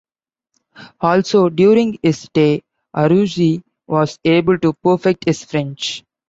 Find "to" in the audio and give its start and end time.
4.57-4.73